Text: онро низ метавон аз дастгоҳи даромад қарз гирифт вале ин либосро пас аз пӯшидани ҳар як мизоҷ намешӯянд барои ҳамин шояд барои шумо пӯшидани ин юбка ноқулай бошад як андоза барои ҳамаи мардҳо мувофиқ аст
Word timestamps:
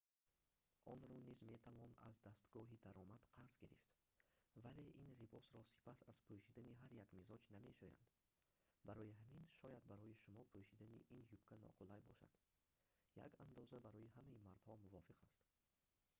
онро 0.93 1.13
низ 1.27 1.39
метавон 1.51 1.91
аз 2.09 2.15
дастгоҳи 2.27 2.81
даромад 2.87 3.21
қарз 3.35 3.53
гирифт 3.63 3.87
вале 4.63 4.83
ин 5.03 5.09
либосро 5.21 5.61
пас 5.85 5.99
аз 6.11 6.17
пӯшидани 6.27 6.73
ҳар 6.81 6.91
як 7.03 7.09
мизоҷ 7.19 7.43
намешӯянд 7.55 8.01
барои 8.87 9.17
ҳамин 9.21 9.45
шояд 9.59 9.83
барои 9.91 10.19
шумо 10.23 10.41
пӯшидани 10.53 10.99
ин 11.15 11.21
юбка 11.35 11.55
ноқулай 11.65 12.01
бошад 12.09 12.33
як 13.25 13.31
андоза 13.45 13.77
барои 13.85 14.13
ҳамаи 14.15 14.43
мардҳо 14.47 14.73
мувофиқ 14.85 15.17
аст 15.27 15.41